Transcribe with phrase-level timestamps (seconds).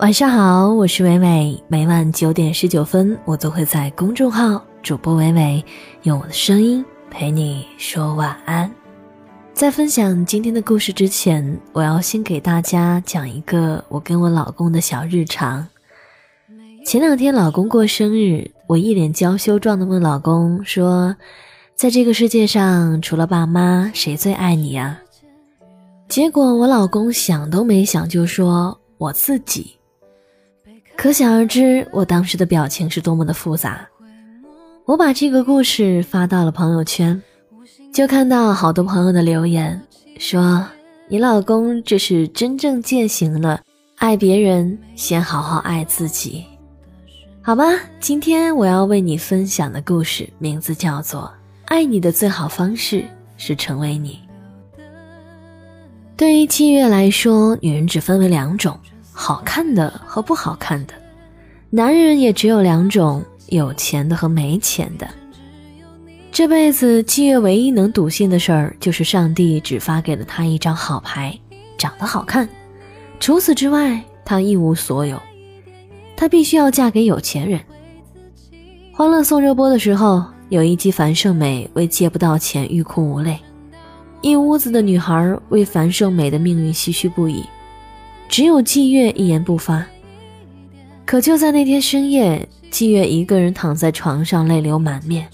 [0.00, 1.62] 晚上好，我是伟伟。
[1.68, 5.62] 每晚九点十九分，我都会在公众号主播伟伟
[6.04, 8.70] 用我的声音陪你说晚安。
[9.52, 15.68] 在分享今天的故事之前，我要先给大家讲一个我跟我老公的小日常。
[16.86, 21.14] 前两天老公过生日，我一脸娇羞状的问老公说
[21.76, 24.98] ：“在这个世界上，除了爸妈，谁最爱你啊？”
[26.08, 29.76] 结果我老公想都没想就说：“我自己。”
[31.00, 33.88] 可想而知，我当时的表情是多么的复杂。
[34.84, 37.18] 我把这个故事发到了朋友圈，
[37.90, 39.80] 就看到好多朋友的留言，
[40.18, 40.62] 说
[41.08, 43.62] 你老公这是真正践行了
[43.96, 46.44] 爱别人先好好爱自己。
[47.40, 47.64] 好吧，
[47.98, 51.22] 今天我要为你分享的故事名字叫做
[51.64, 53.02] 《爱你的最好方式
[53.38, 54.20] 是成为你》。
[56.14, 58.78] 对于七月来说，女人只分为两种。
[59.20, 60.94] 好看的和不好看的，
[61.68, 65.06] 男人也只有两种：有钱的和没钱的。
[66.32, 71.38] 这辈子七月唯一能笃信的事儿，就是上帝只发给了他一张好牌，
[71.76, 72.48] 长得好看。
[73.20, 75.20] 除此之外，他一无所有。
[76.16, 77.60] 他必须要嫁给有钱人。
[78.94, 83.38] 欢乐颂热播的时候，有一集樊胜美为借不到钱欲哭无泪，
[84.22, 87.44] 一屋子的女孩为樊胜美的命运唏嘘不已。
[88.30, 89.84] 只有季月一言不发。
[91.04, 95.28] 可就在那天深夜，季月一个人躺在床上，泪流满面。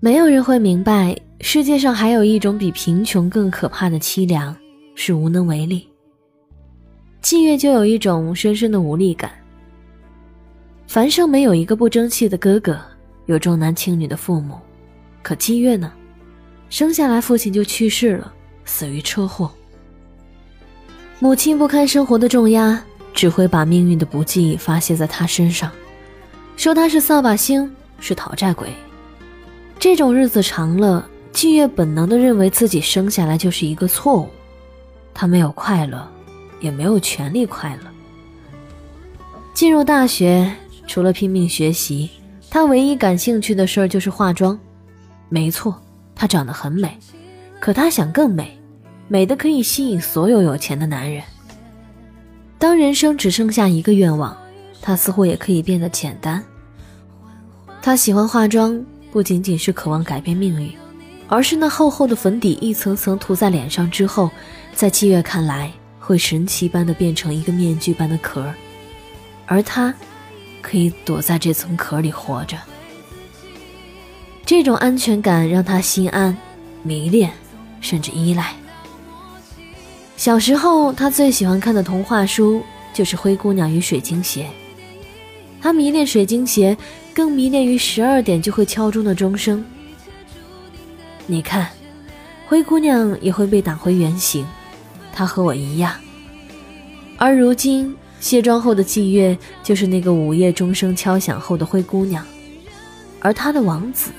[0.00, 4.54] 没有人会明白，世界上还有一种比贫穷更可怕的凄凉，
[4.96, 5.88] 是无能为力。
[7.22, 9.30] 季月就有一种深深的无力感。
[10.88, 12.76] 樊胜美有一个不争气的哥哥，
[13.26, 14.58] 有重男轻女的父母，
[15.22, 15.92] 可季月呢，
[16.68, 19.48] 生下来父亲就去世了，死于车祸。
[21.24, 22.78] 母亲不堪生活的重压，
[23.14, 25.72] 只会把命运的不济发泄在他身上，
[26.54, 28.68] 说他是扫把星，是讨债鬼。
[29.78, 34.28] 这种日子长了，季月本能地认为自己生下来就是一个错误，
[35.14, 36.06] 他没有快乐，
[36.60, 37.90] 也没有权利快乐。
[39.54, 40.54] 进入大学，
[40.86, 42.10] 除了拼命学习，
[42.50, 44.60] 他唯一感兴趣的事儿就是化妆。
[45.30, 45.74] 没错，
[46.14, 46.98] 她长得很美，
[47.58, 48.60] 可他想更美。
[49.08, 51.22] 美的可以吸引所有有钱的男人。
[52.58, 54.36] 当人生只剩下一个愿望，
[54.80, 56.42] 他似乎也可以变得简单。
[57.82, 58.82] 他喜欢化妆，
[59.12, 60.72] 不仅仅是渴望改变命运，
[61.28, 64.30] 而是那厚厚的粉底一层层涂在脸上之后，
[64.74, 68.50] 在七月看来会神奇般的变成一个面具般的壳，
[69.44, 69.92] 而他
[70.62, 72.56] 可以躲在这层壳里活着。
[74.46, 76.34] 这种安全感让他心安、
[76.82, 77.30] 迷恋，
[77.82, 78.54] 甚至依赖。
[80.16, 84.44] 小时候，他最喜欢看的童话书就是《灰姑娘与水晶鞋》。
[85.60, 86.76] 他迷恋水晶鞋，
[87.12, 89.64] 更迷恋于十二点就会敲钟的钟声。
[91.26, 91.68] 你看，
[92.46, 94.46] 灰姑娘也会被打回原形，
[95.12, 95.92] 她和我一样。
[97.16, 102.24] 而如今，卸妆后的季月就是那个午夜钟声敲响后的灰姑娘，
[103.20, 104.10] 而她的王子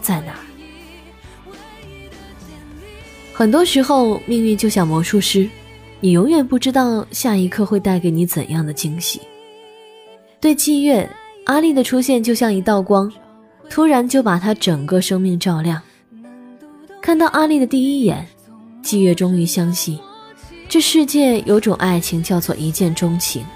[0.00, 0.34] 在哪？
[3.38, 5.48] 很多时候，命运就像魔术师，
[6.00, 9.20] 你永远不知道下一刻会带给你怎样的惊喜。
[10.40, 11.08] 对季月，
[11.44, 13.08] 阿丽的出现就像一道光，
[13.70, 15.80] 突然就把他整个生命照亮。
[17.00, 18.26] 看到阿丽的第一眼，
[18.82, 19.96] 季月终于相信，
[20.68, 23.46] 这世界有种爱情叫做一见钟情。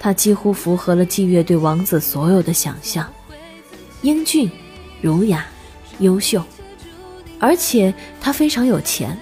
[0.00, 3.06] 他几乎符合了季月对王子所有的想象：
[4.00, 4.50] 英俊、
[5.02, 5.44] 儒雅、
[5.98, 6.42] 优秀。
[7.38, 9.16] 而且他非常有钱。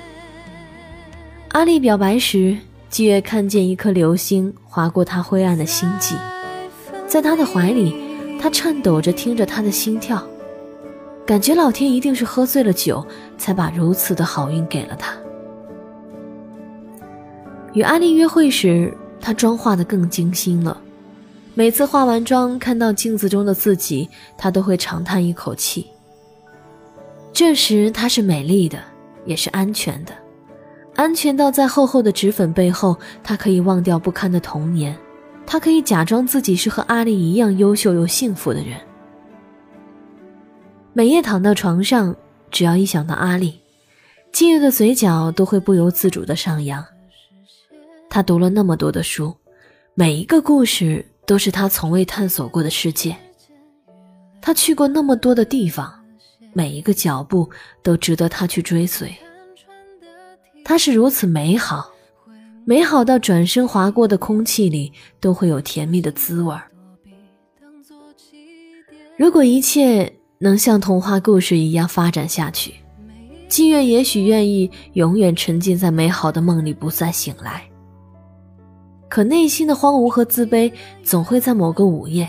[1.48, 2.56] 阿丽表白时，
[2.88, 6.16] 季月看见一颗流星划过他灰暗的心际，
[7.06, 7.94] 在他的怀里，
[8.41, 10.22] 他颤抖着听着他的心跳，
[11.25, 13.06] 感觉老天一定是喝醉了酒，
[13.38, 15.14] 才把如此的好运给了他。
[17.72, 20.81] 与阿丽约会时，他妆化得更精心了，
[21.55, 25.87] 每次化完妆看到镜子中的自己，他都会长叹一口气。
[27.34, 28.78] 这时，她是美丽的，
[29.26, 30.14] 也是安全的，
[30.94, 34.96] 安全到在厚厚的脂粉背后，她可以忘掉不堪的童年，
[35.44, 38.78] 她可以假装自己是和阿丽一样优秀又幸福的人。
[40.92, 42.14] 每夜躺到床上，
[42.52, 43.60] 只要一想到阿丽，
[44.31, 46.84] 季月的嘴角都会不由自主的上扬。
[48.08, 49.34] 他读了那么多的书，
[49.94, 53.16] 每一个故事都是他从未探索过的世界。
[54.40, 56.04] 他去过那么多的地方。
[56.55, 57.51] 每一个脚步
[57.83, 59.15] 都值得他去追随。
[60.65, 61.91] 他是如此美好，
[62.65, 64.91] 美好到转身划过的空气里
[65.21, 66.56] 都会有甜蜜的滋味。
[69.19, 72.75] 如果一切能像童话故事一样发展下去，
[73.47, 77.62] 季月也许愿意永远沉浸在美好的梦里不再醒来。
[79.09, 80.73] 可内心的荒芜和自卑
[81.05, 82.29] 总会在某个午夜，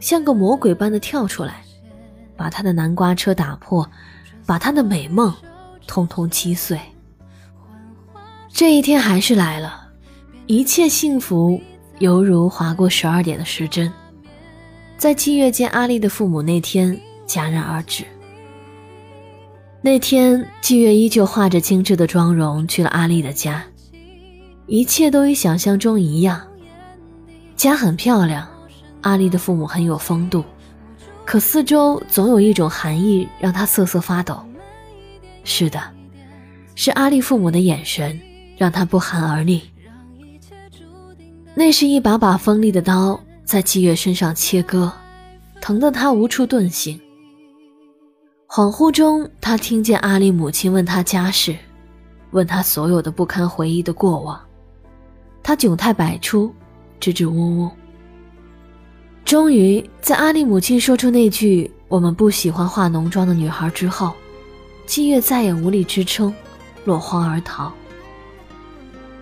[0.00, 1.62] 像个魔鬼般的跳出来，
[2.38, 3.86] 把他的南瓜车打破，
[4.46, 5.34] 把他的美梦
[5.88, 6.80] 通通击碎。
[8.50, 9.88] 这一天还是来了，
[10.46, 11.60] 一切幸福
[11.98, 13.92] 犹如划过十二点的时针，
[14.96, 18.04] 在七月见阿丽的父母那天戛然而止。
[19.80, 23.64] 那天，季月依旧化着精致的妆容去了阿丽的家，
[24.66, 26.40] 一切都与想象中一样。
[27.56, 28.46] 家很漂亮，
[29.00, 30.44] 阿丽的父母很有风度，
[31.28, 34.42] 可四周总有一种寒意让他瑟瑟发抖。
[35.44, 35.78] 是的，
[36.74, 38.18] 是阿丽父母的眼神。
[38.56, 39.62] 让他不寒而栗。
[41.54, 44.90] 那是一把把锋利的刀在季月身上切割，
[45.60, 47.00] 疼得他无处遁形。
[48.48, 51.56] 恍惚中，他听见阿丽母亲问他家事，
[52.32, 54.40] 问他所有的不堪回忆的过往。
[55.40, 56.52] 他窘态百出，
[56.98, 57.70] 支支吾吾。
[59.28, 64.14] 终于，在阿丽母亲说出那句“我们不喜欢化浓妆的女孩”之后，
[64.86, 66.34] 季月再也无力支撑，
[66.86, 67.70] 落荒而逃。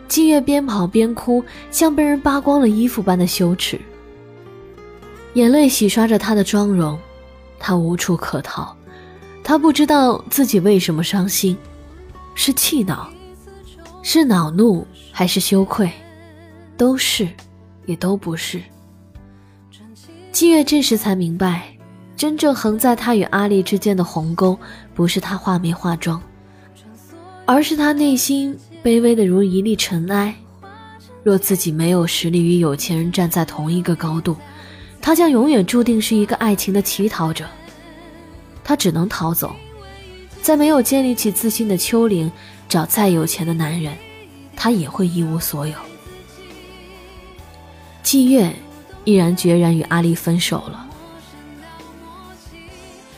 [0.06, 3.80] 季月边跑边哭，像被人扒光了衣服般的羞耻。
[5.34, 6.96] 眼泪洗刷着她的妆容，
[7.58, 8.76] 她无处可逃。
[9.42, 11.58] 她不知道自己为什么伤心，
[12.36, 13.10] 是气恼，
[14.04, 15.90] 是恼怒，还是羞愧？
[16.76, 17.28] 都是，
[17.86, 18.62] 也都不是。
[20.36, 21.62] 季月这时才明白，
[22.14, 24.58] 真正横在他与阿丽之间的鸿沟，
[24.94, 26.22] 不是他化没化妆，
[27.46, 28.54] 而是他内心。
[28.84, 30.34] 卑微的如一粒尘埃，
[31.22, 34.36] 若自己没有实力与有钱人站在同一个高度，
[35.00, 37.46] 他将永远注定是一个爱情的乞讨者。
[38.62, 39.56] 他只能逃走，
[40.42, 42.30] 在没有建立起自信的丘陵
[42.68, 43.96] 找再有钱的男人，
[44.54, 45.74] 他也会一无所有。
[48.02, 48.54] 季月
[49.06, 50.86] 毅然决然与阿丽分手了。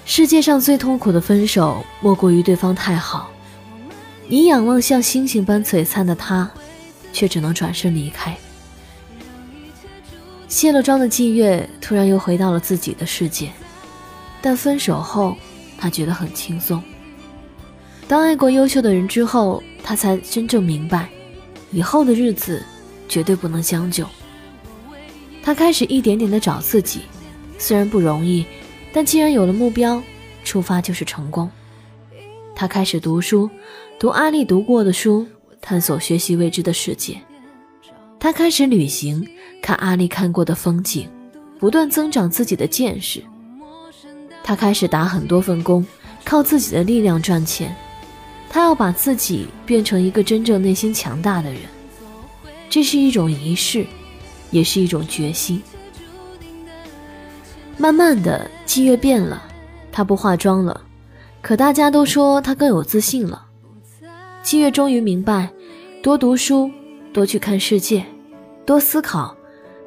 [0.05, 3.31] 世界上最痛苦的分手，莫过于对方太好。
[4.29, 6.51] 你仰望像星星般璀璨的他，
[7.13, 8.37] 却只能转身离开。
[10.47, 13.51] 卸了妆的季月突然又回到了自己的世界，
[14.43, 15.37] 但分手后，
[15.79, 16.83] 他觉得很轻松。
[18.07, 21.09] 当爱过优秀的人之后，他才真正明白，
[21.71, 22.63] 以后的日子
[23.09, 24.07] 绝对不能将就。
[25.43, 27.01] 他开始一点点的找自己，
[27.59, 28.45] 虽然不容易，
[28.93, 30.03] 但既然有了目标，
[30.45, 31.51] 出发就是成功。
[32.55, 33.49] 他开始读书，
[33.99, 35.27] 读阿丽读过的书，
[35.61, 37.19] 探索学习未知的世界。
[38.21, 39.27] 他开始旅行，
[39.63, 41.09] 看阿丽看过的风景，
[41.59, 43.23] 不断增长自己的见识。
[44.43, 45.87] 他开始打很多份工，
[46.25, 47.75] 靠自己的力量赚钱。
[48.51, 51.61] 他要把自己变成一个真正内心强大的人，
[52.71, 53.87] 这是一种仪式，
[54.51, 55.63] 也是一种决心。
[57.77, 59.43] 慢慢的，季月变了，
[59.93, 60.81] 她不化妆了。
[61.41, 63.47] 可大家都说她更有自信了。
[64.43, 65.49] 七月终于明白，
[66.03, 66.71] 多读书，
[67.13, 68.05] 多去看世界，
[68.67, 69.37] 多思考，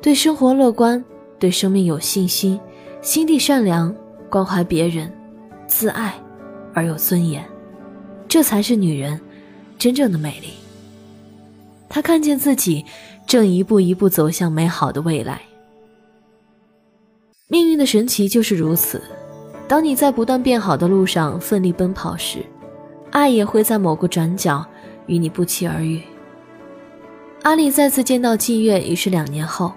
[0.02, 1.04] 对生活乐观，
[1.38, 2.60] 对生命有信心，
[3.02, 3.94] 心地善良，
[4.30, 5.12] 关怀别人，
[5.68, 6.14] 自爱
[6.74, 7.44] 而有尊严，
[8.28, 9.20] 这才是女人
[9.78, 10.61] 真正的美丽。
[11.94, 12.86] 他看见自己
[13.28, 15.42] 正一步一步走向美好的未来。
[17.50, 19.02] 命运的神奇就是如此。
[19.68, 22.46] 当你在不断变好的路上奋力奔跑时，
[23.12, 24.66] 爱也会在某个转角
[25.08, 26.02] 与你不期而遇。
[27.44, 29.74] 阿丽再次见到季月已是两年后，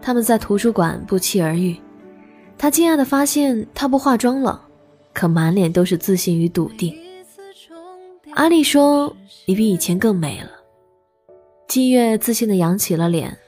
[0.00, 1.76] 他们在图书馆不期而遇。
[2.56, 4.62] 他惊讶地发现她不化妆了，
[5.12, 6.94] 可满脸都是自信与笃定。
[8.32, 9.14] 阿丽说
[9.44, 10.50] ：“你比以前更美了。”
[11.70, 13.38] 季月自信地扬起了脸：“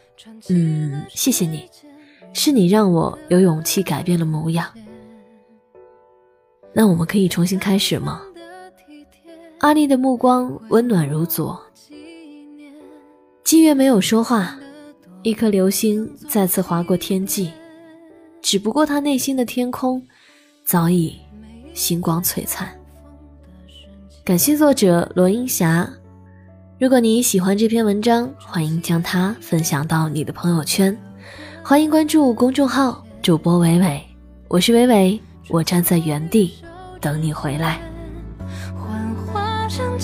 [0.49, 1.69] 嗯，谢谢你，
[2.33, 4.65] 是你让我有勇气改变了模样。”
[6.73, 8.23] 那我们可以重新开始吗？
[9.59, 11.61] 阿丽的目光温暖如昨。
[13.43, 14.57] 季月没有说话，
[15.25, 17.51] 一颗流星再次划过天际，
[18.41, 20.01] 只不过他内心的天空
[20.65, 21.19] 早已
[21.75, 22.73] 星光璀璨。
[24.25, 25.93] 感谢作者罗英霞。
[26.83, 30.99] 如果你喜欢这篇文章，欢迎将它分享到你的朋友圈，
[31.63, 34.05] 欢迎关注公众号主播伟伟，
[34.49, 35.21] 我是伟伟。
[35.49, 36.55] 我站在原地
[37.01, 37.81] 等你回来
[38.75, 39.97] 幻化成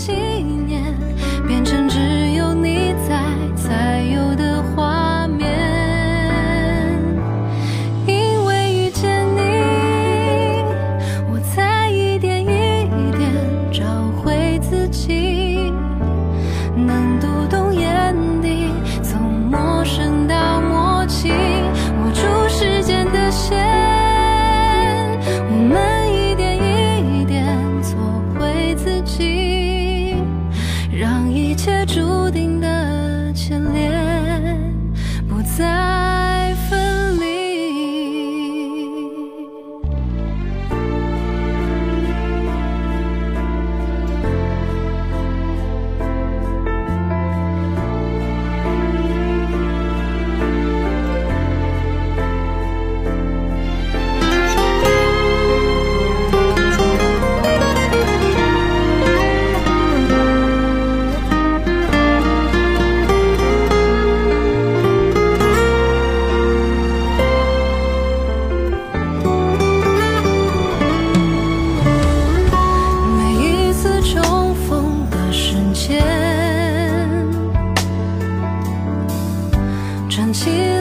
[80.39, 80.78] she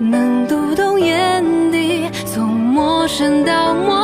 [0.00, 3.97] 能读懂眼底，从陌生到陌。